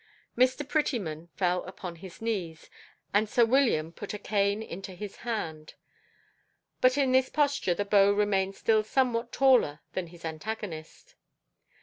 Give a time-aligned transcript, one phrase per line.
[0.35, 0.67] Mr.
[0.67, 2.71] Prettyman fell upon his knees,
[3.13, 5.75] and sir William put a cane into his hand.
[6.81, 11.13] But in this posture the beau remained still somewhat taller than his antagonist.